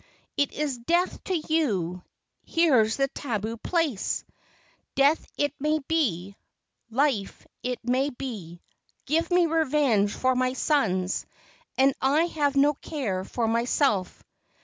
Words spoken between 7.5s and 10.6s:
it may be. Give me revenge for my